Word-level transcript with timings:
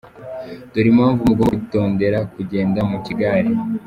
Dore 0.71 0.89
impamvu 0.93 1.21
mugomba 1.29 1.49
kwitondera 1.51 2.17
kugenda 2.33 2.79
mu 2.89 2.97
kigare: 3.05 3.49